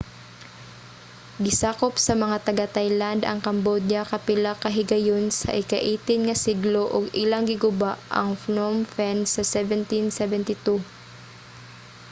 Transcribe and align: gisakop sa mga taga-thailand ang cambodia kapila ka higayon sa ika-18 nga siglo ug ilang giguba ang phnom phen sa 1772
gisakop 1.45 1.93
sa 2.05 2.13
mga 2.23 2.37
taga-thailand 2.47 3.21
ang 3.25 3.39
cambodia 3.45 4.01
kapila 4.11 4.51
ka 4.61 4.69
higayon 4.77 5.25
sa 5.39 5.49
ika-18 5.61 6.07
nga 6.27 6.35
siglo 6.45 6.83
ug 6.97 7.05
ilang 7.23 7.45
giguba 7.51 7.91
ang 8.19 8.29
phnom 8.41 8.75
phen 8.93 9.17
sa 9.33 9.41
1772 9.45 10.81